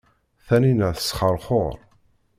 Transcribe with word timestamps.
Taninna 0.45 0.89
tesxerxur. 0.97 1.75